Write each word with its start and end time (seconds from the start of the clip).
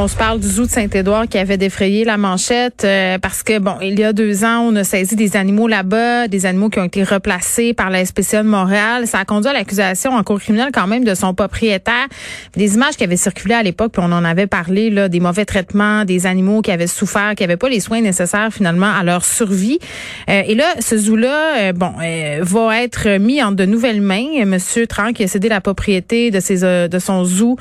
On 0.00 0.06
se 0.06 0.14
parle 0.14 0.38
du 0.38 0.46
zoo 0.46 0.64
de 0.64 0.70
Saint-Édouard 0.70 1.26
qui 1.26 1.38
avait 1.38 1.56
défrayé 1.56 2.04
la 2.04 2.16
manchette 2.18 2.84
euh, 2.84 3.18
parce 3.18 3.42
que, 3.42 3.58
bon, 3.58 3.74
il 3.82 3.98
y 3.98 4.04
a 4.04 4.12
deux 4.12 4.44
ans, 4.44 4.60
on 4.60 4.76
a 4.76 4.84
saisi 4.84 5.16
des 5.16 5.36
animaux 5.36 5.66
là-bas, 5.66 6.28
des 6.28 6.46
animaux 6.46 6.68
qui 6.68 6.78
ont 6.78 6.84
été 6.84 7.02
replacés 7.02 7.74
par 7.74 7.90
la 7.90 8.04
SPCA 8.04 8.44
de 8.44 8.48
Montréal. 8.48 9.08
Ça 9.08 9.18
a 9.18 9.24
conduit 9.24 9.50
à 9.50 9.52
l'accusation 9.52 10.12
en 10.12 10.22
cours 10.22 10.38
criminel 10.38 10.68
quand 10.72 10.86
même 10.86 11.02
de 11.02 11.16
son 11.16 11.34
propriétaire. 11.34 12.06
Des 12.54 12.76
images 12.76 12.96
qui 12.96 13.02
avaient 13.02 13.16
circulé 13.16 13.54
à 13.54 13.64
l'époque, 13.64 13.90
puis 13.90 14.02
on 14.06 14.12
en 14.12 14.24
avait 14.24 14.46
parlé, 14.46 14.88
là, 14.88 15.08
des 15.08 15.18
mauvais 15.18 15.44
traitements, 15.44 16.04
des 16.04 16.26
animaux 16.26 16.62
qui 16.62 16.70
avaient 16.70 16.86
souffert, 16.86 17.34
qui 17.34 17.42
n'avaient 17.42 17.56
pas 17.56 17.68
les 17.68 17.80
soins 17.80 18.00
nécessaires 18.00 18.50
finalement 18.52 18.92
à 18.96 19.02
leur 19.02 19.24
survie. 19.24 19.80
Euh, 20.30 20.42
et 20.46 20.54
là, 20.54 20.74
ce 20.78 20.96
zoo-là, 20.96 21.56
euh, 21.56 21.72
bon, 21.72 21.92
va 22.42 22.82
être 22.84 23.18
mis 23.18 23.42
en 23.42 23.50
de 23.50 23.64
nouvelles 23.64 24.00
mains. 24.00 24.44
Monsieur 24.46 24.86
Tran 24.86 25.12
qui 25.12 25.24
a 25.24 25.26
cédé 25.26 25.48
la 25.48 25.60
propriété 25.60 26.30
de, 26.30 26.38
ses, 26.38 26.60
de 26.60 26.98
son 27.00 27.24
zoo 27.24 27.56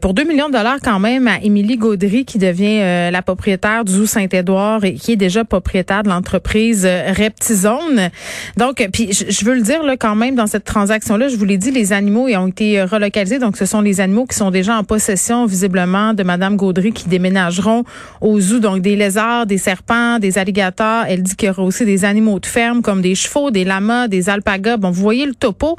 pour 0.00 0.14
2 0.14 0.22
millions 0.22 0.46
de 0.46 0.52
dollars 0.52 0.78
quand 0.80 1.00
même 1.00 1.26
à 1.26 1.38
Émilie 1.42 1.63
Émilie 1.64 2.24
qui 2.24 2.38
devient 2.38 2.80
euh, 2.82 3.10
la 3.10 3.22
propriétaire 3.22 3.84
du 3.84 3.92
Zoo 3.92 4.06
Saint-Édouard 4.06 4.84
et 4.84 4.94
qui 4.94 5.12
est 5.12 5.16
déjà 5.16 5.44
propriétaire 5.44 6.02
de 6.02 6.08
l'entreprise 6.08 6.84
euh, 6.86 7.12
Reptizone. 7.12 8.10
Donc, 8.56 8.80
euh, 8.80 8.88
puis 8.92 9.12
je, 9.12 9.44
veux 9.44 9.54
le 9.54 9.62
dire 9.62 9.82
là 9.82 9.96
quand 9.96 10.14
même 10.14 10.34
dans 10.34 10.46
cette 10.46 10.64
transaction-là, 10.64 11.28
je 11.28 11.36
vous 11.36 11.44
l'ai 11.44 11.56
dit, 11.56 11.70
les 11.70 11.92
animaux 11.92 12.28
ont 12.28 12.48
été 12.48 12.82
relocalisés. 12.82 13.38
Donc, 13.38 13.56
ce 13.56 13.64
sont 13.64 13.80
les 13.80 14.00
animaux 14.00 14.26
qui 14.26 14.36
sont 14.36 14.50
déjà 14.50 14.76
en 14.76 14.84
possession 14.84 15.46
visiblement 15.46 16.12
de 16.12 16.22
Madame 16.22 16.56
Gaudry 16.56 16.92
qui 16.92 17.08
déménageront 17.08 17.84
au 18.20 18.38
zoo. 18.40 18.58
Donc, 18.58 18.82
des 18.82 18.96
lézards, 18.96 19.46
des 19.46 19.58
serpents, 19.58 20.18
des 20.18 20.38
alligators. 20.38 21.04
Elle 21.08 21.22
dit 21.22 21.36
qu'il 21.36 21.48
y 21.48 21.50
aura 21.50 21.62
aussi 21.62 21.84
des 21.84 22.04
animaux 22.04 22.40
de 22.40 22.46
ferme 22.46 22.82
comme 22.82 23.00
des 23.00 23.14
chevaux, 23.14 23.50
des 23.50 23.64
lamas, 23.64 24.08
des 24.08 24.28
alpagas. 24.28 24.76
Bon, 24.76 24.90
vous 24.90 25.02
voyez 25.02 25.26
le 25.26 25.34
topo. 25.34 25.76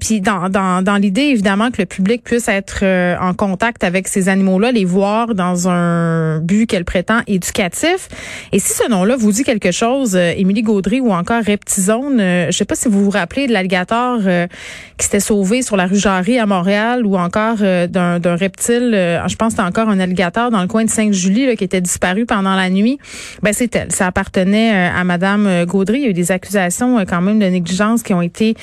Puis, 0.00 0.20
dans, 0.20 0.48
dans, 0.48 0.82
dans 0.82 0.96
l'idée 0.96 1.22
évidemment 1.22 1.70
que 1.70 1.82
le 1.82 1.86
public 1.86 2.22
puisse 2.24 2.48
être 2.48 2.84
en 3.20 3.34
contact 3.34 3.84
avec 3.84 4.08
ces 4.08 4.28
animaux-là, 4.28 4.72
les 4.72 4.84
voir 4.84 5.09
dans 5.34 5.68
un 5.68 6.40
but 6.40 6.66
qu'elle 6.66 6.84
prétend 6.84 7.20
éducatif. 7.26 8.08
Et 8.52 8.58
si 8.58 8.72
ce 8.72 8.88
nom-là 8.88 9.16
vous 9.16 9.32
dit 9.32 9.44
quelque 9.44 9.72
chose, 9.72 10.16
euh, 10.16 10.32
Émilie 10.36 10.62
Gaudry 10.62 11.00
ou 11.00 11.12
encore 11.12 11.42
Reptizone, 11.42 12.20
euh, 12.20 12.46
je 12.50 12.56
sais 12.56 12.64
pas 12.64 12.74
si 12.74 12.88
vous 12.88 13.04
vous 13.04 13.10
rappelez 13.10 13.46
de 13.46 13.52
l'alligator 13.52 14.20
euh, 14.24 14.46
qui 14.96 15.06
s'était 15.06 15.20
sauvé 15.20 15.62
sur 15.62 15.76
la 15.76 15.86
rue 15.86 15.96
Jarry 15.96 16.38
à 16.38 16.46
Montréal 16.46 17.06
ou 17.06 17.16
encore 17.16 17.56
d'un 17.58 18.36
reptile, 18.36 18.90
je 19.26 19.36
pense 19.36 19.54
que 19.54 19.62
encore 19.62 19.88
un 19.88 19.98
alligator 19.98 20.50
dans 20.50 20.60
le 20.60 20.68
coin 20.68 20.84
de 20.84 20.90
Sainte-Julie 20.90 21.56
qui 21.56 21.64
était 21.64 21.80
disparu 21.80 22.26
pendant 22.26 22.54
la 22.54 22.70
nuit. 22.70 22.98
Ben 23.42 23.52
c'est 23.52 23.74
elle, 23.74 23.92
ça 23.92 24.06
appartenait 24.06 24.72
à 24.88 25.02
madame 25.04 25.64
Gaudry, 25.64 25.98
il 25.98 26.02
y 26.02 26.06
a 26.06 26.10
eu 26.10 26.14
des 26.14 26.32
accusations 26.32 26.98
quand 27.06 27.20
même 27.20 27.38
de 27.38 27.46
négligence 27.46 28.02
qui 28.02 28.14
ont 28.14 28.22
été 28.22 28.54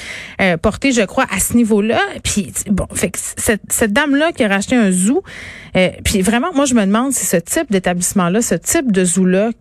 portées, 0.62 0.92
je 0.92 1.02
crois 1.02 1.26
à 1.36 1.40
ce 1.40 1.56
niveau-là. 1.56 2.00
Puis 2.24 2.54
bon, 2.70 2.88
fait 2.94 3.10
que 3.10 3.20
cette, 3.20 3.62
cette 3.70 3.94
dame 3.94 4.16
là 4.16 4.32
qui 4.32 4.44
a 4.44 4.48
racheté 4.48 4.76
un 4.76 4.92
zoo, 4.92 5.24
puis 6.04 6.22
vraiment 6.22 6.37
moi, 6.54 6.66
je 6.66 6.74
me 6.74 6.86
demande 6.86 7.12
si 7.12 7.26
ce 7.26 7.38
type 7.38 7.72
d'établissement-là, 7.72 8.42
ce 8.42 8.56
type 8.56 8.92
de 8.92 9.04
zoo-là, 9.04 9.52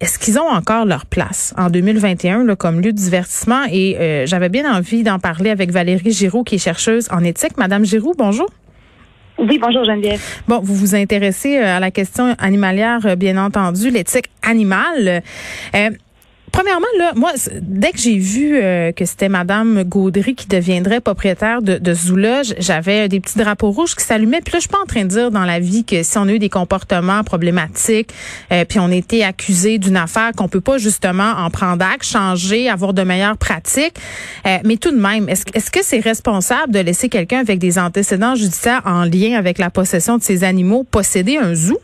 est-ce 0.00 0.18
qu'ils 0.18 0.38
ont 0.38 0.48
encore 0.48 0.84
leur 0.84 1.06
place 1.06 1.54
en 1.56 1.70
2021 1.70 2.44
là, 2.44 2.56
comme 2.56 2.80
lieu 2.80 2.92
de 2.92 2.98
divertissement? 2.98 3.62
Et 3.70 3.96
euh, 3.98 4.26
j'avais 4.26 4.48
bien 4.48 4.70
envie 4.70 5.04
d'en 5.04 5.20
parler 5.20 5.50
avec 5.50 5.70
Valérie 5.70 6.10
Giroux, 6.10 6.42
qui 6.42 6.56
est 6.56 6.58
chercheuse 6.58 7.08
en 7.12 7.22
éthique. 7.22 7.56
Madame 7.56 7.84
Giroux, 7.84 8.14
bonjour. 8.18 8.48
Oui, 9.38 9.58
bonjour 9.60 9.84
Geneviève. 9.84 10.20
Bon, 10.48 10.60
vous 10.60 10.74
vous 10.74 10.94
intéressez 10.94 11.56
euh, 11.56 11.76
à 11.76 11.80
la 11.80 11.90
question 11.90 12.34
animalière, 12.38 13.06
euh, 13.06 13.16
bien 13.16 13.42
entendu, 13.42 13.90
l'éthique 13.90 14.26
animale. 14.42 15.22
Premièrement, 16.52 16.86
là, 16.98 17.12
moi, 17.16 17.32
dès 17.62 17.92
que 17.92 17.98
j'ai 17.98 18.18
vu 18.18 18.60
euh, 18.60 18.92
que 18.92 19.06
c'était 19.06 19.30
Madame 19.30 19.84
Gaudry 19.84 20.34
qui 20.34 20.46
deviendrait 20.46 21.00
propriétaire 21.00 21.62
de, 21.62 21.78
de 21.78 21.94
Zoula, 21.94 22.42
j'avais 22.58 23.08
des 23.08 23.20
petits 23.20 23.38
drapeaux 23.38 23.70
rouges 23.70 23.96
qui 23.96 24.04
s'allumaient. 24.04 24.42
Puis 24.42 24.52
là, 24.52 24.58
je 24.58 24.64
suis 24.64 24.68
pas 24.68 24.82
en 24.82 24.86
train 24.86 25.04
de 25.04 25.08
dire 25.08 25.30
dans 25.30 25.46
la 25.46 25.60
vie 25.60 25.84
que 25.84 26.02
si 26.02 26.18
on 26.18 26.28
a 26.28 26.32
eu 26.32 26.38
des 26.38 26.50
comportements 26.50 27.24
problématiques, 27.24 28.12
euh, 28.52 28.66
puis 28.66 28.78
on 28.78 28.90
a 28.90 28.94
été 28.94 29.24
accusé 29.24 29.78
d'une 29.78 29.96
affaire, 29.96 30.32
qu'on 30.36 30.48
peut 30.48 30.60
pas 30.60 30.76
justement 30.76 31.32
en 31.38 31.48
prendre 31.48 31.84
acte, 31.84 32.04
changer, 32.04 32.68
avoir 32.68 32.92
de 32.92 33.02
meilleures 33.02 33.38
pratiques. 33.38 33.96
Euh, 34.46 34.58
mais 34.64 34.76
tout 34.76 34.90
de 34.90 35.00
même, 35.00 35.30
est-ce 35.30 35.44
est 35.54 35.66
-ce 35.66 35.70
que 35.70 35.82
c'est 35.82 36.00
responsable 36.00 36.72
de 36.72 36.80
laisser 36.80 37.08
quelqu'un 37.08 37.40
avec 37.40 37.58
des 37.60 37.78
antécédents 37.78 38.34
judiciaires 38.34 38.82
en 38.84 39.04
lien 39.04 39.38
avec 39.38 39.56
la 39.56 39.70
possession 39.70 40.18
de 40.18 40.22
ces 40.22 40.44
animaux 40.44 40.84
posséder 40.84 41.38
un 41.38 41.54
zoo? 41.54 41.80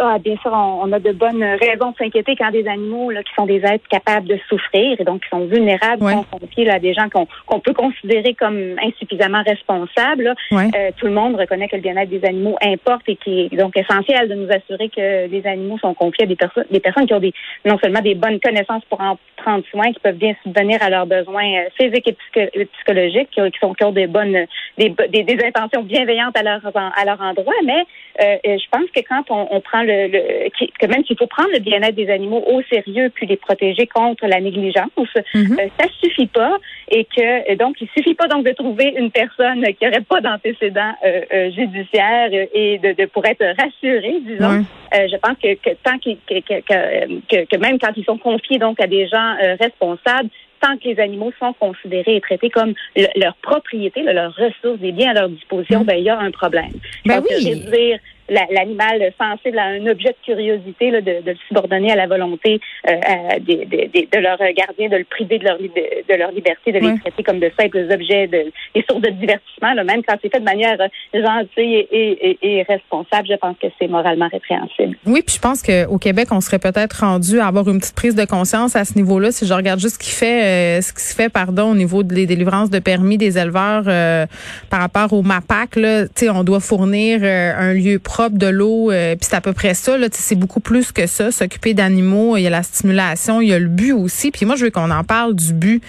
Ah, 0.00 0.18
bien 0.18 0.36
sûr, 0.36 0.52
on, 0.52 0.92
a 0.92 1.00
de 1.00 1.12
bonnes 1.12 1.42
raisons 1.42 1.90
de 1.90 1.96
s'inquiéter 1.96 2.36
quand 2.36 2.50
des 2.50 2.66
animaux 2.68 3.10
là, 3.10 3.22
qui 3.22 3.32
sont 3.34 3.46
des 3.46 3.64
êtres 3.64 3.86
capables 3.88 4.28
de 4.28 4.38
souffrir 4.48 5.00
et 5.00 5.04
donc 5.04 5.22
qui 5.22 5.28
sont 5.28 5.46
vulnérables 5.46 6.02
sont 6.08 6.24
confiés 6.24 6.70
à 6.70 6.78
des 6.78 6.94
gens 6.94 7.08
qu'on 7.08 7.60
peut 7.60 7.72
considérer 7.72 8.34
comme 8.34 8.76
insuffisamment 8.80 9.42
responsables. 9.42 10.34
Euh, 10.52 10.90
tout 10.96 11.06
le 11.06 11.12
monde 11.12 11.34
reconnaît 11.36 11.68
que 11.68 11.76
le 11.76 11.82
bien-être 11.82 12.10
des 12.10 12.24
animaux 12.24 12.56
importe 12.62 13.08
et 13.08 13.16
qui 13.16 13.48
est 13.52 13.56
donc 13.56 13.76
essentiel 13.76 14.28
de 14.28 14.34
nous 14.34 14.48
assurer 14.50 14.88
que 14.88 15.26
les 15.26 15.46
animaux 15.46 15.78
sont 15.78 15.94
confiés 15.94 16.24
à 16.24 16.26
des 16.26 16.36
personnes, 16.36 16.66
des 16.70 16.80
personnes 16.80 17.06
qui 17.06 17.14
ont 17.14 17.20
des 17.20 17.32
non 17.64 17.78
seulement 17.78 18.00
des 18.00 18.14
bonnes 18.14 18.38
connaissances 18.40 18.84
pour 18.84 19.00
en 19.00 19.18
prendre 19.36 19.64
soin, 19.70 19.92
qui 19.92 20.00
peuvent 20.00 20.16
bien 20.16 20.34
subvenir 20.44 20.80
à 20.82 20.90
leurs 20.90 21.06
besoins 21.06 21.44
euh, 21.44 21.68
physiques 21.76 22.08
et 22.36 22.66
psychologiques, 22.66 23.30
qui, 23.30 23.40
sont 23.60 23.74
qui 23.74 23.84
ont 23.84 23.92
des 23.92 24.06
bonnes 24.06 24.46
des, 24.76 24.90
des, 24.90 25.38
intentions 25.44 25.82
bienveillantes 25.82 26.36
à 26.36 26.42
leur 26.42 26.60
à 26.64 27.04
leur 27.04 27.20
endroit. 27.20 27.54
Mais 27.64 27.84
euh, 28.20 28.36
je 28.44 28.68
pense 28.70 28.88
que 28.94 29.00
quand 29.08 29.24
on, 29.30 29.48
on 29.50 29.60
prend 29.60 29.82
le, 29.82 29.87
que 29.88 30.86
même 30.86 31.04
s'il 31.04 31.16
faut 31.16 31.26
prendre 31.26 31.50
le 31.52 31.60
bien-être 31.60 31.94
des 31.94 32.10
animaux 32.10 32.44
au 32.46 32.62
sérieux 32.62 33.10
puis 33.14 33.26
les 33.26 33.36
protéger 33.36 33.86
contre 33.86 34.26
la 34.26 34.40
négligence, 34.40 34.90
mhm. 35.34 35.58
euh, 35.58 35.68
ça 35.78 35.86
suffit 36.02 36.26
pas 36.26 36.56
et 36.90 37.04
que 37.04 37.54
donc 37.56 37.76
il 37.80 37.88
suffit 37.96 38.14
pas 38.14 38.28
donc 38.28 38.44
de 38.44 38.52
trouver 38.52 38.94
une 38.96 39.10
personne 39.10 39.64
qui 39.74 39.86
aurait 39.86 40.02
pas 40.02 40.20
d'antécédents 40.20 40.94
euh, 41.04 41.20
euh 41.32 41.50
judiciaires 41.50 42.30
et 42.32 42.78
de, 42.78 42.92
de, 42.92 43.06
pour 43.06 43.24
être 43.26 43.44
rassuré, 43.58 44.20
disons. 44.26 44.64
je 44.92 45.16
pense 45.16 45.36
que, 45.42 45.54
que 45.54 45.74
tant 45.82 45.98
qu 45.98 46.16
que, 46.26 46.40
que, 46.40 47.44
que, 47.44 47.56
même 47.56 47.78
quand 47.78 47.92
ils 47.96 48.04
sont 48.04 48.18
confiés 48.18 48.58
donc 48.58 48.80
à 48.80 48.86
des 48.86 49.06
gens 49.08 49.34
responsables, 49.60 50.28
tant 50.60 50.76
que 50.76 50.88
les 50.88 51.00
animaux 51.00 51.32
sont 51.38 51.52
considérés 51.54 52.16
et 52.16 52.20
traités 52.20 52.50
comme 52.50 52.74
leur 53.16 53.34
propriété, 53.36 54.02
leurs 54.02 54.34
ressources, 54.34 54.80
des 54.80 54.92
biens 54.92 55.10
à 55.10 55.14
leur 55.14 55.28
disposition, 55.28 55.80
mhm. 55.80 55.86
ben 55.86 55.94
il 55.98 56.04
y 56.04 56.10
a 56.10 56.18
un 56.18 56.30
problème. 56.30 56.72
Ben 57.04 57.22
oui 57.28 57.96
l'animal 58.28 59.12
sensible 59.18 59.58
à 59.58 59.64
un 59.64 59.86
objet 59.86 60.10
de 60.10 60.24
curiosité, 60.24 60.90
là, 60.90 61.00
de, 61.00 61.22
de, 61.22 61.30
le 61.30 61.36
subordonner 61.48 61.92
à 61.92 61.96
la 61.96 62.06
volonté 62.06 62.60
euh, 62.88 62.92
de, 63.40 63.64
de, 63.64 64.06
de, 64.10 64.18
leur 64.18 64.38
gardien, 64.38 64.88
de 64.88 64.96
le 64.96 65.04
priver 65.04 65.38
de 65.38 65.44
leur, 65.44 65.58
de, 65.58 66.14
leur 66.14 66.30
liberté, 66.32 66.72
de 66.72 66.78
les 66.78 66.98
traiter 67.00 67.22
comme 67.22 67.40
de 67.40 67.50
simples 67.58 67.86
objets, 67.90 68.26
de, 68.26 68.52
des 68.74 68.84
sources 68.88 69.02
de 69.02 69.10
divertissement, 69.10 69.72
là, 69.74 69.84
même 69.84 70.02
quand 70.06 70.16
c'est 70.22 70.30
fait 70.30 70.40
de 70.40 70.44
manière 70.44 70.78
euh, 70.80 70.88
gentille 71.14 71.86
et, 71.90 72.30
et, 72.30 72.38
et, 72.42 72.62
responsable, 72.62 73.28
je 73.30 73.36
pense 73.36 73.56
que 73.60 73.68
c'est 73.78 73.88
moralement 73.88 74.28
répréhensible. 74.30 74.96
Oui, 75.06 75.22
puis 75.24 75.36
je 75.36 75.40
pense 75.40 75.62
qu'au 75.62 75.98
Québec, 75.98 76.28
on 76.30 76.40
serait 76.40 76.58
peut-être 76.58 77.00
rendu 77.00 77.40
à 77.40 77.46
avoir 77.46 77.68
une 77.68 77.78
petite 77.78 77.96
prise 77.96 78.14
de 78.14 78.24
conscience 78.24 78.76
à 78.76 78.84
ce 78.84 78.94
niveau-là. 78.94 79.30
Si 79.30 79.46
je 79.46 79.54
regarde 79.54 79.80
juste 79.80 79.94
ce 79.94 79.98
qui 79.98 80.14
fait, 80.14 80.78
euh, 80.78 80.80
ce 80.82 80.92
qui 80.92 81.02
se 81.02 81.14
fait, 81.14 81.30
pardon, 81.30 81.70
au 81.70 81.74
niveau 81.74 82.02
des 82.02 82.26
délivrances 82.26 82.70
de 82.70 82.78
permis 82.78 83.16
des 83.16 83.38
éleveurs 83.38 83.84
euh, 83.86 84.26
par 84.70 84.80
rapport 84.80 85.12
au 85.12 85.22
MAPAC, 85.22 85.76
là, 85.76 86.04
on 86.34 86.44
doit 86.44 86.60
fournir 86.60 87.20
un 87.24 87.72
lieu 87.72 87.98
propre 87.98 88.17
de 88.28 88.46
l'eau, 88.48 88.90
euh, 88.90 89.14
puis 89.14 89.28
c'est 89.30 89.36
à 89.36 89.40
peu 89.40 89.52
près 89.52 89.74
ça. 89.74 89.96
Là, 89.96 90.08
c'est 90.10 90.34
beaucoup 90.34 90.58
plus 90.58 90.90
que 90.90 91.06
ça. 91.06 91.30
S'occuper 91.30 91.74
d'animaux, 91.74 92.36
il 92.36 92.42
y 92.42 92.46
a 92.48 92.50
la 92.50 92.64
stimulation, 92.64 93.40
il 93.40 93.48
y 93.48 93.52
a 93.52 93.58
le 93.58 93.68
but 93.68 93.92
aussi. 93.92 94.32
Puis 94.32 94.44
moi, 94.44 94.56
je 94.56 94.64
veux 94.64 94.70
qu'on 94.70 94.90
en 94.90 95.04
parle 95.04 95.34
du 95.34 95.52
but. 95.52 95.82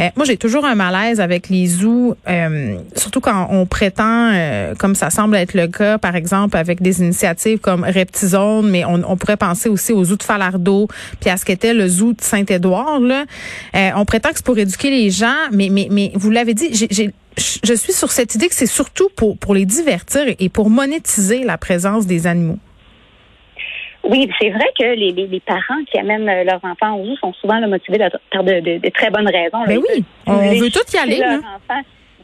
Euh, 0.00 0.08
moi, 0.16 0.24
j'ai 0.24 0.38
toujours 0.38 0.64
un 0.64 0.74
malaise 0.74 1.20
avec 1.20 1.50
les 1.50 1.66
zoos, 1.66 2.16
euh, 2.28 2.76
surtout 2.96 3.20
quand 3.20 3.48
on 3.50 3.66
prétend, 3.66 4.32
comme 4.78 4.94
ça 4.94 5.10
semble 5.10 5.36
être 5.36 5.54
le 5.54 5.66
cas, 5.66 5.98
par 5.98 6.16
exemple, 6.16 6.56
avec 6.56 6.80
des 6.80 7.00
initiatives 7.00 7.58
comme 7.58 7.84
Reptizone, 7.84 8.70
mais 8.70 8.84
on, 8.84 9.02
on 9.06 9.16
pourrait 9.16 9.36
penser 9.36 9.68
aussi 9.68 9.92
aux 9.92 10.04
zoos 10.04 10.16
de 10.16 10.22
Falardeau, 10.22 10.88
puis 11.20 11.28
à 11.28 11.36
ce 11.36 11.44
qu'était 11.44 11.74
le 11.74 11.86
zoo 11.88 12.12
de 12.12 12.22
Saint-Édouard. 12.22 13.00
Là, 13.00 13.24
on 13.96 14.04
prétend 14.04 14.30
que 14.30 14.36
c'est 14.36 14.46
pour 14.46 14.56
éduquer 14.56 14.90
les 14.90 15.10
gens, 15.10 15.34
mais 15.52 15.68
mais 15.70 15.88
mais 15.90 16.12
vous 16.14 16.30
l'avez 16.30 16.54
dit, 16.54 16.70
j'ai 16.72 17.10
je 17.36 17.74
suis 17.74 17.92
sur 17.92 18.10
cette 18.10 18.34
idée 18.34 18.48
que 18.48 18.54
c'est 18.54 18.66
surtout 18.66 19.08
pour, 19.16 19.36
pour 19.38 19.54
les 19.54 19.64
divertir 19.64 20.22
et 20.38 20.48
pour 20.48 20.70
monétiser 20.70 21.44
la 21.44 21.58
présence 21.58 22.06
des 22.06 22.26
animaux. 22.26 22.58
Oui, 24.04 24.28
c'est 24.38 24.50
vrai 24.50 24.66
que 24.78 24.84
les, 24.84 25.12
les, 25.12 25.40
parents 25.40 25.82
qui 25.90 25.98
amènent 25.98 26.28
euh, 26.28 26.44
leurs 26.44 26.62
enfants 26.62 26.98
au 26.98 27.06
zoo 27.06 27.16
sont 27.16 27.32
souvent 27.34 27.58
motivés 27.66 27.98
par 27.98 28.44
de, 28.44 28.78
de, 28.78 28.90
très 28.90 29.10
bonnes 29.10 29.28
raisons. 29.28 29.64
Mais 29.66 29.76
ben 29.76 29.82
oui, 29.88 30.04
on 30.26 30.58
veut 30.58 30.70
tout 30.70 30.84
y 30.92 30.98
aller. 30.98 31.22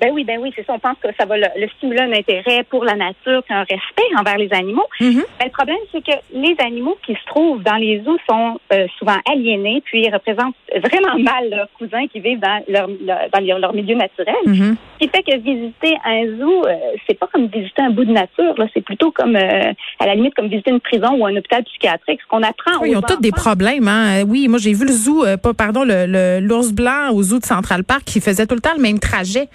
Ben 0.00 0.10
oui, 0.12 0.24
ben 0.24 0.38
oui, 0.40 0.50
c'est 0.56 0.64
ça. 0.64 0.72
On 0.72 0.78
pense 0.78 0.96
que 1.02 1.08
ça 1.18 1.26
va 1.26 1.36
le, 1.36 1.68
stimuler 1.76 2.00
un 2.00 2.12
intérêt 2.12 2.64
pour 2.64 2.84
la 2.84 2.94
nature, 2.94 3.42
un 3.50 3.60
respect 3.60 4.16
envers 4.18 4.38
les 4.38 4.52
animaux. 4.52 4.86
Ben, 5.00 5.24
le 5.44 5.50
problème, 5.50 5.78
c'est 5.92 6.02
que 6.02 6.16
les 6.32 6.56
animaux 6.64 6.96
qui 7.04 7.12
se 7.12 7.24
trouvent 7.26 7.62
dans 7.62 7.76
les 7.76 8.02
zoos 8.02 8.18
sont 8.28 8.58
euh, 8.72 8.86
souvent 8.98 9.16
aliénés, 9.30 9.82
puis 9.84 10.04
ils 10.04 10.12
représentent 10.12 10.54
vraiment 10.74 11.18
mal 11.18 11.50
leurs 11.50 11.70
cousins 11.76 12.06
qui 12.06 12.20
vivent 12.20 12.40
dans 12.40 12.62
leur, 12.68 12.88
dans 12.88 13.58
leur 13.58 13.74
milieu 13.74 13.94
naturel. 13.94 14.34
Mm-hmm. 14.46 14.74
Ce 15.00 15.06
qui 15.06 15.08
fait 15.08 15.22
que 15.22 15.38
visiter 15.38 15.96
un 16.04 16.38
zoo, 16.38 16.66
euh, 16.66 16.76
c'est 17.06 17.18
pas 17.18 17.26
comme 17.26 17.46
visiter 17.46 17.82
un 17.82 17.90
bout 17.90 18.04
de 18.04 18.12
nature. 18.12 18.54
C'est 18.72 18.84
plutôt 18.84 19.10
comme, 19.10 19.36
euh, 19.36 19.72
à 19.98 20.06
la 20.06 20.14
limite, 20.14 20.34
comme 20.34 20.48
visiter 20.48 20.70
une 20.70 20.80
prison 20.80 21.14
ou 21.18 21.26
un 21.26 21.36
hôpital 21.36 21.62
psychiatrique. 21.64 22.20
Ce 22.22 22.28
qu'on 22.28 22.42
apprend 22.42 22.80
oui, 22.80 22.90
Ils 22.92 22.96
ont 22.96 23.02
tous 23.02 23.20
des 23.20 23.32
problèmes. 23.32 23.86
Hein? 23.88 24.22
Oui, 24.26 24.48
moi 24.48 24.58
j'ai 24.58 24.72
vu 24.72 24.86
le 24.86 24.92
zoo, 24.92 25.24
pas 25.42 25.52
pardon, 25.52 25.84
le 25.84 26.40
l'ours 26.40 26.72
blanc 26.72 27.12
au 27.12 27.22
zoo 27.22 27.38
de 27.38 27.44
Central 27.44 27.84
Park 27.84 28.04
qui 28.04 28.20
faisait 28.20 28.46
tout 28.46 28.54
le 28.54 28.60
temps 28.60 28.74
le 28.76 28.82
même 28.82 28.98
trajet 28.98 29.48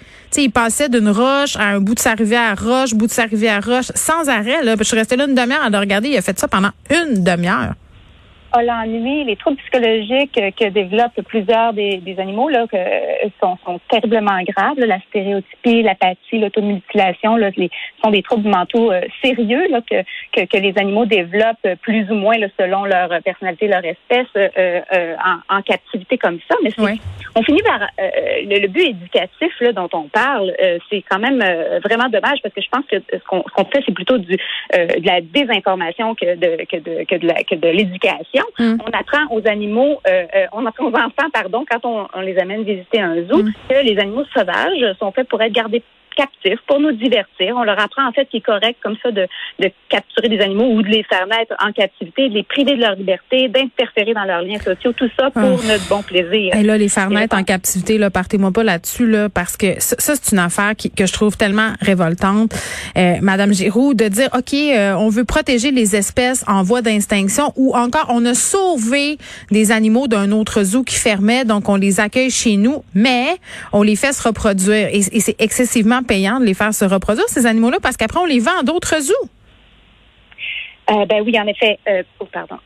il 0.44 0.50
passait 0.50 0.88
d'une 0.88 1.08
roche 1.08 1.56
à 1.56 1.68
un 1.68 1.80
bout 1.80 1.94
de 1.94 2.00
sa 2.00 2.14
rivière 2.14 2.56
roche, 2.62 2.94
bout 2.94 3.06
de 3.06 3.12
sa 3.12 3.24
rivière 3.24 3.64
roche, 3.64 3.90
sans 3.94 4.28
arrêt. 4.28 4.62
Là. 4.62 4.74
Je 4.78 4.84
suis 4.84 4.96
restée 4.96 5.16
là 5.16 5.26
une 5.26 5.34
demi-heure 5.34 5.62
à 5.62 5.70
le 5.70 5.78
regarder. 5.78 6.08
Il 6.08 6.16
a 6.16 6.22
fait 6.22 6.38
ça 6.38 6.48
pendant 6.48 6.70
une 6.90 7.22
demi-heure 7.22 7.74
l'ennui, 8.62 9.24
les 9.24 9.36
troubles 9.36 9.56
psychologiques 9.58 10.40
que 10.56 10.68
développent 10.68 11.20
plusieurs 11.26 11.72
des, 11.72 12.16
animaux 12.18 12.48
là, 12.48 12.66
que, 12.66 12.76
sont, 13.40 13.56
terriblement 13.88 14.42
graves. 14.42 14.78
La 14.78 15.00
stéréotypie, 15.08 15.82
l'apathie, 15.82 16.38
l'automutilation 16.38 17.36
là, 17.36 17.50
sont 18.02 18.10
des 18.10 18.22
troubles 18.22 18.48
mentaux 18.48 18.92
euh, 18.92 19.02
sérieux 19.22 19.68
là, 19.70 19.80
que, 19.80 20.44
que, 20.44 20.56
les 20.56 20.74
animaux 20.76 21.06
développent 21.06 21.68
plus 21.82 22.10
ou 22.10 22.14
moins 22.14 22.36
selon 22.58 22.84
leur 22.84 23.08
personnalité, 23.22 23.68
leur 23.68 23.84
espèce, 23.84 24.26
euh, 24.36 24.48
euh, 24.92 25.14
en, 25.48 25.62
captivité 25.62 26.18
comme 26.18 26.38
ça. 26.48 26.56
Mais 26.62 26.70
on 27.34 27.42
finit 27.42 27.62
par 27.62 27.80
le, 27.98 28.66
but 28.68 28.90
éducatif 28.90 29.52
là, 29.60 29.72
dont 29.72 29.88
on 29.92 30.04
parle, 30.08 30.52
c'est 30.90 31.02
quand 31.08 31.18
même 31.18 31.42
vraiment 31.84 32.08
dommage 32.08 32.38
parce 32.42 32.54
que 32.54 32.60
je 32.60 32.68
pense 32.70 32.84
que 32.86 32.96
ce 33.10 33.24
qu'on 33.26 33.64
fait, 33.64 33.82
c'est 33.84 33.94
plutôt 33.94 34.18
du, 34.18 34.36
de 34.72 35.06
la 35.06 35.20
désinformation 35.20 36.14
que 36.14 36.36
de, 36.36 36.64
que 36.64 36.76
de, 36.76 37.04
que 37.44 37.54
de 37.54 37.68
l'éducation. 37.68 38.44
Mm. 38.58 38.76
On 38.86 38.90
apprend 38.90 39.34
aux 39.34 39.46
animaux, 39.46 40.00
euh, 40.06 40.24
euh, 40.34 40.46
on 40.52 40.64
apprend 40.66 40.86
aux 40.86 40.94
enfants, 40.94 41.30
pardon, 41.32 41.64
quand 41.70 41.84
on, 41.84 42.06
on 42.14 42.20
les 42.20 42.38
amène 42.38 42.62
visiter 42.62 43.00
un 43.00 43.22
zoo, 43.26 43.42
mm. 43.42 43.52
que 43.68 43.84
les 43.84 43.98
animaux 43.98 44.24
sauvages 44.34 44.96
sont 44.98 45.12
faits 45.12 45.28
pour 45.28 45.40
être 45.42 45.52
gardés 45.52 45.82
captifs 46.16 46.58
pour 46.66 46.80
nous 46.80 46.92
divertir. 46.92 47.54
On 47.56 47.62
leur 47.62 47.78
apprend 47.78 48.08
en 48.08 48.12
fait 48.12 48.26
qu'il 48.26 48.38
est 48.38 48.42
correct 48.42 48.78
comme 48.82 48.96
ça 49.02 49.10
de, 49.10 49.28
de 49.60 49.70
capturer 49.88 50.28
des 50.28 50.40
animaux 50.40 50.72
ou 50.72 50.82
de 50.82 50.88
les 50.88 51.04
faire 51.04 51.26
naître 51.26 51.54
en 51.64 51.72
captivité, 51.72 52.28
de 52.28 52.34
les 52.34 52.42
priver 52.42 52.74
de 52.74 52.80
leur 52.80 52.96
liberté, 52.96 53.48
d'interférer 53.48 54.14
dans 54.14 54.24
leurs 54.24 54.42
liens 54.42 54.58
sociaux, 54.58 54.92
tout 54.92 55.10
ça 55.18 55.30
pour 55.30 55.42
ah. 55.42 55.68
notre 55.68 55.88
bon 55.88 56.02
plaisir. 56.02 56.54
Et 56.54 56.62
là, 56.62 56.78
les 56.78 56.88
faire 56.88 57.10
naître 57.10 57.36
en 57.36 57.44
captivité, 57.44 57.98
là, 57.98 58.10
partez-moi 58.10 58.50
pas 58.50 58.64
là-dessus, 58.64 59.06
là, 59.06 59.28
parce 59.28 59.56
que 59.56 59.78
ça, 59.78 60.14
c'est 60.16 60.32
une 60.32 60.38
affaire 60.38 60.74
qui, 60.76 60.90
que 60.90 61.06
je 61.06 61.12
trouve 61.12 61.36
tellement 61.36 61.72
révoltante, 61.80 62.54
euh, 62.96 63.16
Madame 63.20 63.52
Giroux, 63.52 63.94
de 63.94 64.08
dire, 64.08 64.28
OK, 64.36 64.54
euh, 64.54 64.94
on 64.94 65.08
veut 65.08 65.24
protéger 65.24 65.70
les 65.70 65.94
espèces 65.96 66.44
en 66.48 66.62
voie 66.62 66.82
d'extinction 66.82 67.52
ou 67.56 67.76
encore 67.76 68.06
on 68.08 68.24
a 68.24 68.34
sauvé 68.34 69.18
des 69.50 69.70
animaux 69.70 70.08
d'un 70.08 70.32
autre 70.32 70.62
zoo 70.62 70.82
qui 70.82 70.96
fermait, 70.96 71.44
donc 71.44 71.68
on 71.68 71.76
les 71.76 72.00
accueille 72.00 72.30
chez 72.30 72.56
nous, 72.56 72.82
mais 72.94 73.26
on 73.72 73.82
les 73.82 73.96
fait 73.96 74.12
se 74.12 74.26
reproduire. 74.26 74.88
Et, 74.88 75.00
et 75.12 75.20
c'est 75.20 75.36
excessivement 75.38 76.02
payant 76.06 76.40
de 76.40 76.44
les 76.44 76.54
faire 76.54 76.72
se 76.72 76.84
reproduire, 76.84 77.28
ces 77.28 77.46
animaux-là, 77.46 77.78
parce 77.82 77.96
qu'après, 77.96 78.20
on 78.20 78.24
les 78.26 78.40
vend 78.40 78.58
à 78.60 78.62
d'autres 78.62 78.98
zoos. 79.00 79.14
Euh, 80.90 81.04
ben 81.06 81.22
oui, 81.24 81.38
en 81.38 81.46
effet. 81.46 81.78
Euh, 81.88 82.02
oh, 82.20 82.26
pardon. 82.32 82.58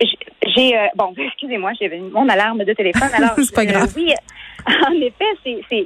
J'ai, 0.00 0.76
euh, 0.76 0.86
bon, 0.94 1.14
excusez-moi, 1.18 1.72
j'ai 1.80 1.88
mon 1.88 2.28
alarme 2.28 2.64
de 2.64 2.72
téléphone. 2.72 3.08
Alors, 3.16 3.30
c'est 3.36 3.54
pas 3.54 3.64
grave. 3.66 3.92
oui, 3.96 4.12
en 4.88 4.92
effet, 4.92 5.84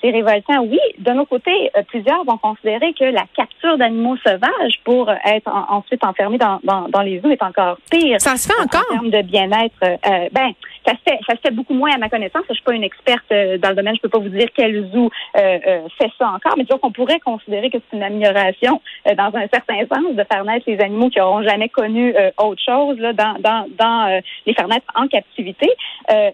c'est 0.00 0.10
révoltant. 0.10 0.62
Oui, 0.62 0.80
de 0.98 1.10
nos 1.12 1.24
côtés, 1.24 1.70
euh, 1.76 1.82
plusieurs 1.88 2.24
vont 2.24 2.36
considérer 2.36 2.92
que 2.92 3.04
la 3.04 3.24
capture 3.34 3.78
d'animaux 3.78 4.16
sauvages 4.18 4.80
pour 4.84 5.08
euh, 5.08 5.14
être 5.24 5.48
ensuite 5.70 6.04
enfermés 6.04 6.38
dans, 6.38 6.60
dans, 6.62 6.88
dans, 6.88 7.00
les 7.00 7.20
zoos 7.20 7.30
est 7.30 7.42
encore 7.42 7.78
pire. 7.90 8.20
Ça 8.20 8.36
se 8.36 8.48
fait 8.48 8.60
encore? 8.60 8.84
En 8.90 8.94
termes 8.94 9.10
de 9.10 9.22
bien-être. 9.22 9.82
Euh, 9.82 10.28
ben, 10.32 10.50
ça 10.88 10.94
se, 10.96 11.10
fait, 11.10 11.18
ça 11.28 11.36
se 11.36 11.40
fait 11.40 11.54
beaucoup 11.54 11.74
moins 11.74 11.90
à 11.92 11.98
ma 11.98 12.08
connaissance. 12.08 12.42
Je 12.48 12.54
suis 12.54 12.62
pas 12.62 12.74
une 12.74 12.84
experte 12.84 13.28
dans 13.30 13.70
le 13.70 13.74
domaine. 13.74 13.96
Je 13.96 14.00
peux 14.00 14.08
pas 14.08 14.18
vous 14.18 14.28
dire 14.28 14.48
quel 14.54 14.90
zoo 14.90 15.10
fait 15.34 16.10
ça 16.18 16.28
encore. 16.28 16.54
Mais 16.56 16.64
disons 16.64 16.78
qu'on 16.78 16.92
pourrait 16.92 17.20
considérer 17.20 17.70
que 17.70 17.78
c'est 17.78 17.96
une 17.96 18.02
amélioration 18.02 18.80
dans 19.16 19.30
un 19.34 19.46
certain 19.52 19.80
sens 19.92 20.14
de 20.14 20.24
faire 20.30 20.44
naître 20.44 20.64
les 20.66 20.80
animaux 20.80 21.10
qui 21.10 21.18
n'auront 21.18 21.42
jamais 21.42 21.68
connu 21.68 22.14
autre 22.38 22.62
chose 22.64 22.98
là, 22.98 23.12
dans, 23.12 23.34
dans, 23.40 23.66
dans 23.78 24.20
les 24.46 24.54
faire 24.54 24.68
naître 24.68 24.86
en 24.94 25.06
captivité. 25.08 25.68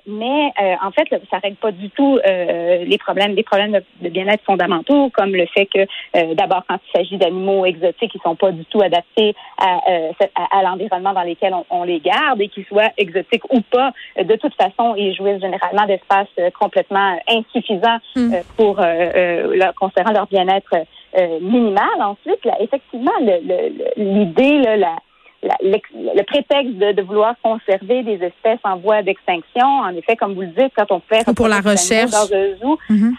mais 0.07 0.53
en 0.83 0.91
fait, 0.93 1.09
ça 1.31 1.39
règle 1.39 1.57
pas 1.57 1.73
du 1.73 1.91
tout 1.91 2.19
euh, 2.27 2.85
les 2.85 2.99
problèmes, 2.99 3.35
des 3.35 3.43
problèmes 3.43 3.81
de, 4.01 4.09
bien-être 4.09 4.45
fondamentaux, 4.45 5.11
comme 5.11 5.35
le 5.35 5.47
fait 5.47 5.67
que 5.67 5.81
euh, 6.17 6.35
d'abord 6.35 6.65
quand 6.69 6.79
il 6.87 6.99
s'agit 6.99 7.17
d'animaux 7.17 7.65
exotiques, 7.65 8.15
ils 8.15 8.21
sont 8.23 8.37
pas 8.37 8.53
du 8.53 8.65
tout 8.67 8.81
adaptés 8.83 9.35
à, 9.59 9.81
euh, 9.91 10.13
à, 10.51 10.63
l'environnement 10.63 11.13
dans 11.13 11.23
lequel 11.23 11.55
on, 11.71 11.85
les 11.85 12.01
garde 12.01 12.41
et 12.41 12.49
qu'ils 12.49 12.65
soient 12.67 12.91
exotiques 12.97 13.45
ou 13.53 13.61
pas, 13.61 13.93
toute 14.49 14.61
façon, 14.61 14.95
ils 14.97 15.15
jouissent 15.15 15.41
généralement 15.41 15.87
d'espaces 15.87 16.29
complètement 16.59 17.19
insuffisants 17.29 17.99
hmm. 18.17 18.35
pour 18.57 18.77
leur, 18.81 19.75
concernant 19.75 20.13
leur 20.13 20.27
bien-être 20.27 20.75
minimal. 21.41 21.85
Ensuite, 22.01 22.45
là, 22.45 22.57
effectivement, 22.61 23.13
l'idée, 23.97 24.77
la 24.77 24.97
le, 25.63 26.23
prétexte 26.23 26.77
de, 26.77 27.03
vouloir 27.03 27.35
conserver 27.43 28.03
des 28.03 28.25
espèces 28.25 28.61
en 28.65 28.77
voie 28.77 29.03
d'extinction, 29.03 29.67
en 29.67 29.91
effet, 29.91 30.17
comme 30.17 30.35
vous 30.35 30.43
le 30.43 30.49
dites, 30.49 30.73
quand 30.77 30.91
on 30.91 31.01
fait 31.01 31.25
pour 31.35 31.49
la 31.49 31.61
recherche 31.61 32.11
dans 32.11 32.33
un 32.33 32.57
zoo, 32.57 32.79
mm-hmm. 32.91 33.13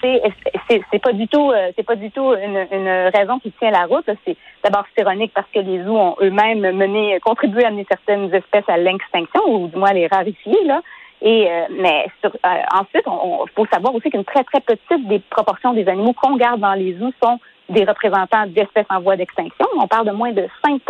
c'est 0.67 0.81
c'est 0.91 0.99
pas 0.99 1.13
du 1.13 1.27
tout 1.27 1.51
euh, 1.51 1.71
c'est 1.75 1.85
pas 1.85 1.95
du 1.95 2.09
tout 2.11 2.33
une, 2.33 2.65
une, 2.71 3.09
raison 3.13 3.39
qui 3.39 3.51
tient 3.51 3.71
la 3.71 3.85
route. 3.85 4.09
C'est 4.25 4.37
d'abord 4.63 4.85
ironique 4.97 5.31
parce 5.33 5.47
que 5.53 5.59
les 5.59 5.83
zoos 5.83 5.97
ont 5.97 6.15
eux-mêmes 6.21 6.71
mené 6.71 7.19
contribué 7.23 7.63
à 7.63 7.67
amener 7.67 7.85
certaines 7.87 8.33
espèces 8.33 8.67
à 8.67 8.77
l'extinction 8.77 9.41
ou 9.47 9.67
du 9.67 9.77
moins 9.77 9.89
à 9.89 9.93
les 9.93 10.07
rarifier 10.07 10.63
là. 10.65 10.81
Et 11.21 11.47
euh, 11.49 11.65
mais 11.71 12.07
sur, 12.21 12.31
euh, 12.33 12.49
ensuite, 12.73 13.03
il 13.05 13.51
faut 13.55 13.65
savoir 13.71 13.95
aussi 13.95 14.09
qu'une 14.09 14.25
très 14.25 14.43
très 14.43 14.59
petite 14.59 15.07
des 15.07 15.19
proportions 15.19 15.73
des 15.73 15.87
animaux 15.87 16.13
qu'on 16.13 16.35
garde 16.35 16.59
dans 16.59 16.73
les 16.73 16.93
zoos 16.97 17.13
sont 17.23 17.39
des 17.69 17.83
représentants 17.83 18.45
d'espèces 18.47 18.85
en 18.89 19.01
voie 19.01 19.15
d'extinction. 19.15 19.65
On 19.77 19.87
parle 19.87 20.07
de 20.07 20.11
moins 20.11 20.31
de 20.31 20.47
5 20.63 20.81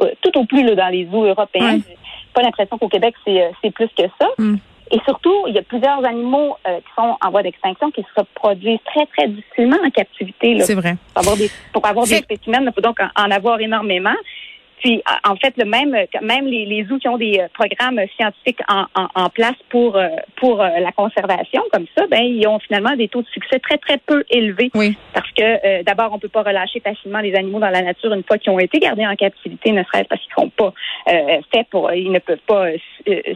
euh, 0.00 0.10
tout 0.22 0.38
au 0.38 0.44
plus 0.44 0.64
là, 0.64 0.74
dans 0.74 0.88
les 0.88 1.06
zoos 1.06 1.24
européens. 1.24 1.78
Pas 2.34 2.42
l'impression 2.42 2.78
qu'au 2.78 2.88
Québec, 2.88 3.14
c'est, 3.24 3.42
euh, 3.42 3.70
plus 3.74 3.88
que 3.96 4.04
ça. 4.18 4.28
Mm. 4.38 4.56
Et 4.90 5.00
surtout, 5.06 5.34
il 5.46 5.54
y 5.54 5.58
a 5.58 5.62
plusieurs 5.62 6.04
animaux 6.04 6.56
euh, 6.66 6.78
qui 6.78 6.92
sont 6.96 7.16
en 7.18 7.30
voie 7.30 7.42
d'extinction 7.42 7.90
qui 7.90 8.02
se 8.02 8.20
reproduisent 8.20 8.78
très, 8.84 9.06
très 9.06 9.28
difficilement 9.28 9.78
en 9.84 9.90
captivité. 9.90 10.60
C'est 10.60 10.74
vrai. 10.74 10.96
Pour 11.14 11.22
avoir 11.22 11.36
des, 11.36 11.50
pour 11.72 11.86
avoir 11.86 12.06
des 12.06 12.16
spécimens, 12.16 12.60
il 12.60 12.72
faut 12.74 12.82
donc 12.82 12.98
en 13.00 13.30
avoir 13.30 13.58
énormément. 13.60 14.14
Puis, 14.82 15.00
en 15.24 15.36
fait, 15.36 15.54
le 15.56 15.64
même, 15.64 15.96
même 16.22 16.46
les, 16.46 16.66
les 16.66 16.84
zoos 16.84 16.98
qui 16.98 17.08
ont 17.08 17.16
des 17.16 17.38
euh, 17.38 17.46
programmes 17.54 18.00
scientifiques 18.16 18.58
en, 18.68 18.86
en, 19.14 19.28
place 19.30 19.54
pour 19.68 19.96
euh, 19.96 20.08
pour 20.36 20.60
euh, 20.60 20.68
la 20.80 20.90
conservation, 20.90 21.62
comme 21.72 21.86
ça, 21.96 22.06
ben 22.08 22.22
ils 22.22 22.44
ont 22.48 22.58
finalement 22.58 22.96
des 22.96 23.06
taux 23.06 23.22
de 23.22 23.28
succès 23.28 23.60
très 23.60 23.78
très 23.78 23.98
peu 23.98 24.24
élevés. 24.28 24.70
Oui. 24.74 24.96
Parce 25.14 25.30
que 25.32 25.82
d'abord, 25.84 26.10
on 26.12 26.18
peut 26.18 26.28
pas 26.28 26.42
relâcher 26.42 26.80
facilement 26.80 27.20
les 27.20 27.34
animaux 27.36 27.60
dans 27.60 27.70
la 27.70 27.82
nature 27.82 28.12
une 28.12 28.24
fois 28.24 28.38
qu'ils 28.38 28.52
ont 28.52 28.58
été 28.58 28.80
gardés 28.80 29.06
en 29.06 29.14
captivité, 29.14 29.70
ne 29.70 29.84
serait-ce 29.84 30.08
parce 30.08 30.20
qu'ils 30.20 30.34
sont 30.34 30.50
pas 30.50 30.72
faits 31.06 31.68
pour, 31.70 31.92
ils 31.92 32.10
ne 32.10 32.18
peuvent 32.18 32.38
pas 32.46 32.66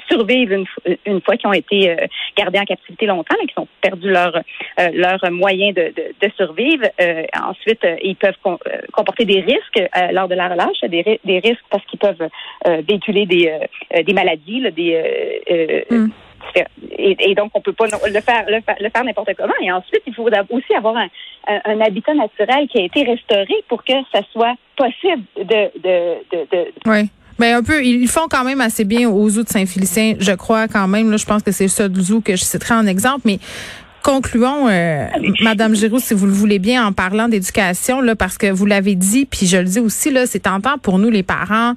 survivre 0.09 0.53
une, 0.53 0.67
une 1.07 1.21
fois 1.21 1.37
qu'ils 1.37 1.49
ont 1.49 1.53
été 1.53 1.97
gardés 2.37 2.59
en 2.59 2.65
captivité 2.65 3.07
longtemps, 3.07 3.37
qu'ils 3.47 3.63
ont 3.63 3.69
perdu 3.81 4.11
leur 4.11 4.41
leur 4.93 5.19
moyen 5.31 5.71
de, 5.71 5.93
de, 5.95 6.15
de 6.21 6.33
survivre. 6.37 6.87
ensuite, 7.41 7.87
ils 8.03 8.17
peuvent 8.17 8.39
comporter 8.93 9.25
des 9.25 9.41
risques 9.41 9.91
lors 10.13 10.29
de 10.29 10.35
la 10.35 10.49
relâche, 10.49 10.81
des, 10.89 11.21
des 11.25 11.36
risques 11.39 11.65
parce 11.71 11.85
qu'ils 11.87 11.99
peuvent 11.99 12.29
euh, 12.67 12.83
véhiculer 12.87 13.27
des, 13.27 13.49
euh, 13.49 14.03
des 14.03 14.13
maladies, 14.13 14.63
des 14.73 15.45
euh, 15.51 15.83
mm. 15.91 16.11
Et, 16.97 17.35
donc, 17.35 17.51
on 17.55 17.61
peut 17.61 17.73
pas 17.73 17.87
le 17.87 18.21
faire, 18.21 18.45
le 18.49 18.89
faire, 18.91 19.05
n'importe 19.05 19.31
comment. 19.37 19.53
Et 19.61 19.73
ensuite, 19.73 20.03
il 20.07 20.15
faut 20.15 20.23
aussi 20.23 20.75
avoir 20.77 20.97
un, 20.97 21.09
un, 21.49 21.81
habitat 21.81 22.15
naturel 22.15 22.69
qui 22.69 22.79
a 22.79 22.85
été 22.85 23.03
restauré 23.03 23.55
pour 23.69 23.83
que 23.85 23.93
ça 24.13 24.21
soit 24.33 24.55
possible 24.77 25.25
de, 25.37 25.81
de, 25.81 26.15
de, 26.31 26.47
de 26.53 26.73
oui. 26.87 27.11
Mais 27.39 27.53
un 27.53 27.63
peu, 27.63 27.85
ils 27.85 28.09
font 28.09 28.29
quand 28.31 28.45
même 28.45 28.61
assez 28.61 28.85
bien 28.85 29.11
aux 29.11 29.29
zoos 29.29 29.43
de 29.43 29.49
Saint-Félicien, 29.49 30.15
je 30.19 30.33
crois 30.33 30.69
quand 30.69 30.89
même. 30.89 31.11
Là, 31.11 31.17
je 31.17 31.27
pense 31.27 31.43
que 31.43 31.53
c'est 31.53 31.65
le 31.65 31.69
seul 31.69 31.95
zoo 31.95 32.21
que 32.21 32.35
je 32.35 32.45
citerai 32.45 32.75
en 32.75 32.87
exemple. 32.87 33.23
Mais 33.25 33.39
concluons, 34.07 34.69
euh, 34.69 35.09
Madame 35.41 35.75
Giroux, 35.75 35.99
si 35.99 36.15
vous 36.15 36.27
le 36.27 36.33
voulez 36.33 36.61
bien, 36.61 36.87
en 36.87 36.93
parlant 36.93 37.27
d'éducation, 37.27 38.01
là, 38.01 38.15
parce 38.15 38.39
que 38.39 38.49
vous 38.49 38.65
l'avez 38.65 38.95
dit, 38.95 39.27
puis 39.27 39.49
je 39.49 39.57
le 39.57 39.65
dis 39.65 39.81
aussi, 39.81 40.13
là, 40.13 40.27
c'est 40.27 40.39
tentant 40.39 40.79
pour 40.79 41.01
nous, 41.01 41.11
les 41.11 41.25
parents, 41.25 41.75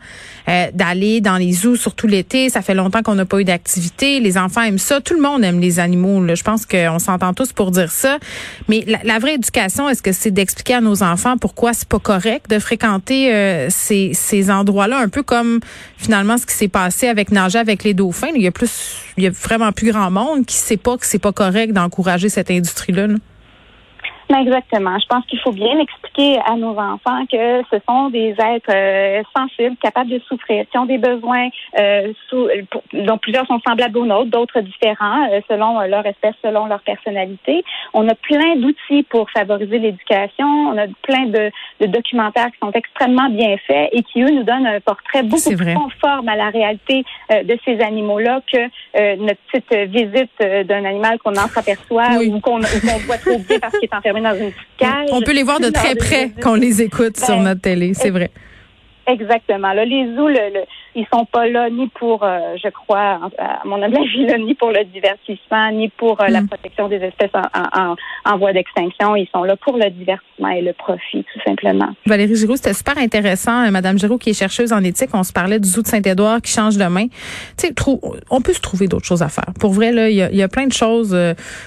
euh, 0.47 0.67
d'aller 0.71 1.21
dans 1.21 1.37
les 1.37 1.51
zoos, 1.51 1.75
surtout 1.75 2.05
l'été. 2.05 2.49
Ça 2.49 2.61
fait 2.61 2.75
longtemps 2.75 3.01
qu'on 3.01 3.15
n'a 3.15 3.25
pas 3.25 3.39
eu 3.39 3.45
d'activité. 3.45 4.19
Les 4.19 4.37
enfants 4.37 4.61
aiment 4.61 4.77
ça. 4.77 5.01
Tout 5.01 5.15
le 5.15 5.21
monde 5.21 5.43
aime 5.43 5.59
les 5.59 5.79
animaux. 5.79 6.23
Là. 6.23 6.35
Je 6.35 6.43
pense 6.43 6.67
qu'on 6.67 6.99
s'entend 6.99 7.33
tous 7.33 7.51
pour 7.51 7.71
dire 7.71 7.91
ça. 7.91 8.19
Mais 8.67 8.85
la, 9.03 9.17
vraie 9.17 9.35
éducation, 9.35 9.89
est-ce 9.89 10.03
que 10.03 10.11
c'est 10.11 10.31
d'expliquer 10.31 10.75
à 10.75 10.81
nos 10.81 11.01
enfants 11.01 11.37
pourquoi 11.37 11.73
c'est 11.73 11.87
pas 11.87 11.99
correct 11.99 12.47
de 12.49 12.59
fréquenter 12.59 13.33
euh, 13.33 13.67
ces, 13.69 14.11
ces 14.13 14.51
endroits-là, 14.51 14.99
un 14.99 15.09
peu 15.09 15.23
comme 15.23 15.61
finalement 15.97 16.37
ce 16.37 16.45
qui 16.45 16.53
s'est 16.53 16.67
passé 16.67 17.07
avec 17.07 17.31
nager 17.31 17.57
avec 17.57 17.83
les 17.83 17.95
dauphins. 17.95 18.29
Il 18.35 18.41
y 18.41 18.47
a 18.47 18.51
plus 18.51 19.08
il 19.19 19.23
y 19.23 19.27
a 19.27 19.31
vraiment 19.31 19.71
plus 19.71 19.91
grand 19.91 20.11
monde 20.11 20.45
qui 20.45 20.55
sait 20.55 20.77
pas 20.77 20.97
que 20.97 21.05
c'est 21.05 21.19
pas 21.19 21.31
correct 21.31 21.73
d'encourager 21.73 22.29
cette 22.29 22.51
industrie-là. 22.51 23.07
là 23.07 23.15
Exactement. 24.37 24.97
Je 24.99 25.07
pense 25.07 25.25
qu'il 25.25 25.39
faut 25.39 25.51
bien 25.51 25.79
expliquer 25.79 26.39
à 26.45 26.55
nos 26.55 26.77
enfants 26.77 27.25
que 27.31 27.63
ce 27.71 27.77
sont 27.87 28.09
des 28.09 28.35
êtres 28.37 28.71
euh, 28.71 29.23
sensibles, 29.35 29.75
capables 29.81 30.11
de 30.11 30.19
souffrir, 30.27 30.65
qui 30.69 30.77
ont 30.77 30.85
des 30.85 30.99
besoins 30.99 31.49
euh, 31.79 32.13
sous, 32.29 32.47
dont 32.93 33.17
plusieurs 33.17 33.47
sont 33.47 33.59
semblables 33.67 33.97
aux 33.97 34.05
nôtres, 34.05 34.29
d'autres 34.29 34.61
différents 34.61 35.27
euh, 35.31 35.41
selon 35.49 35.81
leur 35.81 36.05
espèce, 36.05 36.35
selon 36.43 36.67
leur 36.67 36.81
personnalité. 36.81 37.63
On 37.93 38.07
a 38.07 38.13
plein 38.13 38.55
d'outils 38.57 39.03
pour 39.09 39.29
favoriser 39.31 39.79
l'éducation. 39.79 40.45
On 40.45 40.77
a 40.77 40.85
plein 41.01 41.25
de, 41.25 41.51
de, 41.81 41.87
documentaires 41.87 42.51
qui 42.51 42.59
sont 42.61 42.71
extrêmement 42.71 43.29
bien 43.29 43.55
faits 43.65 43.89
et 43.91 44.03
qui, 44.03 44.21
eux, 44.21 44.29
nous 44.29 44.43
donnent 44.43 44.67
un 44.67 44.79
portrait 44.79 45.23
beaucoup 45.23 45.55
plus 45.55 45.73
conforme 45.73 46.29
à 46.29 46.35
la 46.35 46.49
réalité 46.49 47.03
de 47.31 47.57
ces 47.65 47.81
animaux-là 47.81 48.41
que 48.51 49.15
notre 49.15 49.39
petite 49.51 49.89
visite 49.89 50.67
d'un 50.67 50.85
animal 50.85 51.17
qu'on 51.19 51.31
entreaperçoit 51.31 52.19
ou 52.27 52.39
qu'on 52.39 52.59
voit 52.59 53.17
trop 53.17 53.39
bien 53.39 53.59
parce 53.59 53.77
qu'il 53.77 53.89
est 53.89 53.95
enfermé 53.95 54.18
dans 54.21 54.35
une 54.35 54.51
cage. 54.77 55.09
On 55.11 55.21
peut 55.21 55.33
les 55.33 55.43
voir 55.43 55.59
de 55.59 55.69
très 55.69 55.95
près 55.95 56.31
quand 56.41 56.53
on 56.53 56.55
les 56.55 56.81
écoute 56.81 57.17
sur 57.17 57.37
ben, 57.37 57.43
notre 57.43 57.61
télé, 57.61 57.93
c'est 57.93 58.09
vrai. 58.09 58.31
Exactement. 59.07 59.73
Là, 59.73 59.85
les 59.85 60.05
zoos, 60.15 60.27
le, 60.27 60.63
ils 60.95 61.05
sont 61.13 61.25
pas 61.25 61.47
là 61.47 61.69
ni 61.69 61.87
pour, 61.87 62.23
euh, 62.23 62.55
je 62.61 62.69
crois, 62.69 63.19
à 63.37 63.61
mon 63.65 63.81
avis, 63.81 64.25
là, 64.25 64.37
ni 64.37 64.55
pour 64.55 64.71
le 64.71 64.83
divertissement, 64.85 65.71
ni 65.71 65.89
pour 65.89 66.21
euh, 66.21 66.27
la 66.27 66.41
mm. 66.41 66.47
protection 66.47 66.87
des 66.87 66.97
espèces 66.97 67.31
en, 67.33 67.95
en, 68.25 68.37
voie 68.37 68.53
d'extinction. 68.53 69.15
Ils 69.15 69.27
sont 69.33 69.43
là 69.43 69.55
pour 69.55 69.77
le 69.77 69.89
divertissement 69.89 70.49
et 70.49 70.61
le 70.61 70.73
profit, 70.73 71.25
tout 71.33 71.39
simplement. 71.45 71.89
Valérie 72.05 72.35
Giroux, 72.35 72.55
c'était 72.55 72.73
super 72.73 72.97
intéressant. 72.97 73.65
Euh, 73.65 73.71
Madame 73.71 73.97
Giroux, 73.97 74.17
qui 74.17 74.31
est 74.31 74.39
chercheuse 74.39 74.73
en 74.73 74.83
éthique, 74.83 75.09
on 75.13 75.23
se 75.23 75.33
parlait 75.33 75.59
du 75.59 75.67
zoo 75.67 75.81
de 75.81 75.87
Saint-Édouard 75.87 76.41
qui 76.41 76.51
change 76.51 76.77
de 76.77 76.85
main. 76.85 77.07
Tu 77.57 77.67
sais, 77.67 77.73
on 78.29 78.41
peut 78.41 78.53
se 78.53 78.61
trouver 78.61 78.87
d'autres 78.87 79.05
choses 79.05 79.21
à 79.21 79.29
faire. 79.29 79.53
Pour 79.59 79.71
vrai, 79.71 79.91
là, 79.91 80.09
il 80.09 80.15
y 80.15 80.21
a, 80.21 80.31
y 80.31 80.41
a, 80.41 80.47
plein 80.47 80.67
de 80.67 80.73
choses 80.73 81.15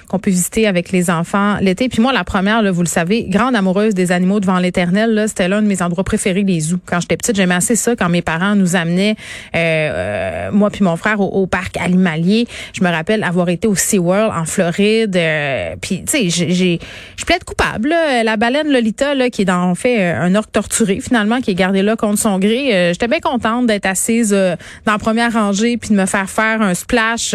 qu'on 0.08 0.18
peut 0.18 0.30
visiter 0.30 0.66
avec 0.66 0.90
les 0.90 1.10
enfants 1.10 1.56
l'été. 1.60 1.88
Puis 1.88 2.02
moi, 2.02 2.12
la 2.12 2.24
première, 2.24 2.62
là, 2.62 2.70
vous 2.70 2.82
le 2.82 2.88
savez, 2.88 3.24
grande 3.24 3.54
amoureuse 3.54 3.94
des 3.94 4.12
animaux 4.12 4.40
devant 4.40 4.58
l'éternel, 4.58 5.24
c'était 5.28 5.48
l'un 5.48 5.62
de 5.62 5.66
mes 5.66 5.82
endroits 5.82 6.04
préférés, 6.04 6.42
les 6.42 6.60
zoos. 6.60 6.78
Quand 6.86 7.00
j'étais 7.00 7.16
petite, 7.16 7.36
j'aimais 7.36 7.54
assez 7.54 7.76
ça 7.76 7.96
quand 7.96 8.08
mes 8.08 8.22
parents 8.22 8.54
nous 8.54 8.76
amenaient 8.76 9.11
euh, 9.54 9.58
euh, 9.58 10.50
moi 10.52 10.70
puis 10.70 10.84
mon 10.84 10.96
frère 10.96 11.20
au, 11.20 11.46
parc 11.46 11.76
animalier. 11.76 12.46
Je 12.72 12.82
me 12.82 12.90
rappelle 12.90 13.24
avoir 13.24 13.48
été 13.48 13.68
au 13.68 13.74
SeaWorld 13.74 14.32
en 14.34 14.44
Floride. 14.44 15.16
Euh, 15.16 15.74
puis 15.80 16.04
tu 16.04 16.30
sais, 16.30 16.48
j'ai 16.48 16.78
je 17.16 17.24
plaide 17.24 17.44
coupable. 17.44 17.94
La 18.24 18.36
baleine 18.36 18.72
Lolita 18.72 19.14
là, 19.14 19.30
qui 19.30 19.42
est 19.42 19.46
dans 19.46 19.74
fait 19.74 20.02
un 20.12 20.34
orque 20.34 20.52
torturé 20.52 21.00
finalement 21.00 21.40
qui 21.40 21.50
est 21.50 21.54
gardé 21.54 21.82
là 21.82 21.96
contre 21.96 22.18
son 22.18 22.38
gré. 22.38 22.90
J'étais 22.92 23.08
bien 23.08 23.20
contente 23.20 23.66
d'être 23.66 23.86
assise 23.86 24.30
dans 24.30 24.92
la 24.92 24.98
première 24.98 25.32
rangée 25.32 25.76
puis 25.76 25.90
de 25.90 25.94
me 25.94 26.06
faire 26.06 26.28
faire 26.28 26.62
un 26.62 26.74
splash 26.74 27.34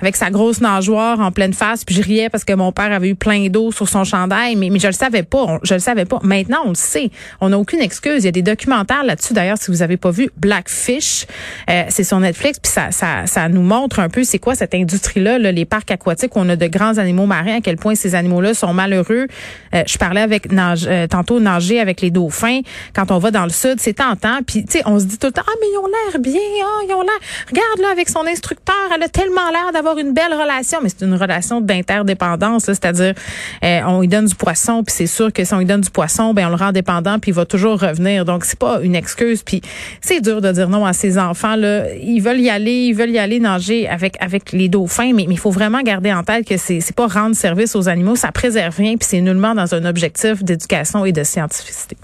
avec 0.00 0.16
sa 0.16 0.30
grosse 0.30 0.60
nageoire 0.60 1.20
en 1.20 1.32
pleine 1.32 1.52
face. 1.52 1.84
Puis 1.84 1.94
je 1.94 2.02
riais 2.02 2.28
parce 2.30 2.44
que 2.44 2.52
mon 2.52 2.72
père 2.72 2.92
avait 2.92 3.10
eu 3.10 3.14
plein 3.14 3.48
d'eau 3.48 3.72
sur 3.72 3.88
son 3.88 4.04
chandail, 4.04 4.56
mais, 4.56 4.70
mais 4.70 4.78
je 4.78 4.86
le 4.86 4.92
savais 4.92 5.22
pas. 5.22 5.58
je 5.62 5.74
le 5.74 5.80
savais 5.80 6.04
pas. 6.04 6.18
Maintenant, 6.22 6.58
on 6.64 6.70
le 6.70 6.74
sait. 6.74 7.10
On 7.40 7.50
n'a 7.50 7.58
aucune 7.58 7.80
excuse. 7.80 8.22
Il 8.22 8.26
y 8.26 8.28
a 8.28 8.32
des 8.32 8.42
documentaires 8.42 9.04
là-dessus. 9.04 9.34
D'ailleurs, 9.34 9.58
si 9.58 9.70
vous 9.70 9.82
avez 9.82 9.96
pas 9.96 10.10
vu 10.10 10.30
Blackfish, 10.36 11.17
euh, 11.68 11.84
c'est 11.88 12.04
sur 12.04 12.18
Netflix, 12.20 12.58
puis 12.60 12.70
ça, 12.70 12.90
ça, 12.90 13.26
ça 13.26 13.48
nous 13.48 13.62
montre 13.62 14.00
un 14.00 14.08
peu 14.08 14.24
c'est 14.24 14.38
quoi 14.38 14.54
cette 14.54 14.74
industrie-là, 14.74 15.38
les 15.38 15.64
parcs 15.64 15.90
aquatiques 15.90 16.36
où 16.36 16.40
on 16.40 16.48
a 16.48 16.56
de 16.56 16.66
grands 16.66 16.98
animaux 16.98 17.26
marins, 17.26 17.56
à 17.56 17.60
quel 17.60 17.76
point 17.76 17.94
ces 17.94 18.14
animaux-là 18.14 18.54
sont 18.54 18.72
malheureux. 18.72 19.26
Euh, 19.74 19.82
je 19.86 19.98
parlais 19.98 20.20
avec 20.20 20.48
euh, 20.52 21.06
tantôt 21.06 21.40
nager 21.40 21.80
avec 21.80 22.00
les 22.00 22.10
dauphins. 22.10 22.60
Quand 22.94 23.10
on 23.10 23.18
va 23.18 23.30
dans 23.30 23.44
le 23.44 23.50
sud, 23.50 23.76
c'est 23.78 23.94
tentant. 23.94 24.38
Puis 24.46 24.64
tu 24.64 24.78
sais, 24.78 24.82
on 24.86 24.98
se 24.98 25.04
dit 25.04 25.18
tout 25.18 25.28
le 25.28 25.32
temps, 25.32 25.42
ah 25.46 25.52
mais 25.60 25.66
ils 25.72 25.78
ont 25.78 25.86
l'air 25.86 26.20
bien, 26.20 26.40
ah 26.64 26.82
ils 26.88 26.94
ont 26.94 27.02
l'air. 27.02 27.18
Regarde 27.48 27.80
là 27.80 27.88
avec 27.92 28.08
son 28.08 28.26
instructeur, 28.26 28.74
elle 28.94 29.02
a 29.02 29.08
tellement 29.08 29.50
l'air 29.50 29.72
d'avoir 29.72 29.98
une 29.98 30.12
belle 30.12 30.32
relation, 30.32 30.78
mais 30.82 30.88
c'est 30.88 31.04
une 31.04 31.14
relation 31.14 31.60
d'interdépendance, 31.60 32.64
c'est-à-dire 32.64 33.14
on 33.62 34.00
lui 34.00 34.08
donne 34.08 34.26
du 34.26 34.34
poisson, 34.34 34.84
puis 34.84 34.94
c'est 34.96 35.06
sûr 35.06 35.32
que 35.32 35.44
si 35.44 35.54
on 35.54 35.58
lui 35.58 35.66
donne 35.66 35.80
du 35.80 35.90
poisson, 35.90 36.34
ben 36.34 36.46
on 36.46 36.50
le 36.50 36.56
rend 36.56 36.72
dépendant, 36.72 37.18
puis 37.18 37.30
il 37.30 37.34
va 37.34 37.44
toujours 37.44 37.80
revenir. 37.80 38.24
Donc 38.24 38.44
c'est 38.44 38.58
pas 38.58 38.80
une 38.82 38.94
excuse. 38.94 39.42
Puis 39.42 39.62
c'est 40.00 40.20
dur 40.20 40.40
de 40.40 40.52
dire 40.52 40.68
non 40.68 40.86
à 40.86 40.92
ses 41.08 41.18
enfants 41.18 41.56
là, 41.56 41.94
ils 41.94 42.20
veulent 42.20 42.40
y 42.40 42.50
aller, 42.50 42.86
ils 42.86 42.92
veulent 42.94 43.10
y 43.10 43.18
aller 43.18 43.40
nager 43.40 43.88
avec 43.88 44.16
avec 44.20 44.52
les 44.52 44.68
dauphins, 44.68 45.12
mais 45.14 45.26
il 45.28 45.38
faut 45.38 45.50
vraiment 45.50 45.82
garder 45.82 46.12
en 46.12 46.22
tête 46.22 46.46
que 46.46 46.56
c'est 46.56 46.80
c'est 46.80 46.94
pas 46.94 47.06
rendre 47.06 47.34
service 47.34 47.74
aux 47.76 47.88
animaux, 47.88 48.16
ça 48.16 48.32
préserve 48.32 48.76
rien, 48.76 48.96
puis 48.96 49.08
c'est 49.08 49.20
nullement 49.20 49.54
dans 49.54 49.74
un 49.74 49.84
objectif 49.84 50.42
d'éducation 50.42 51.04
et 51.04 51.12
de 51.12 51.24
scientificité. 51.24 51.96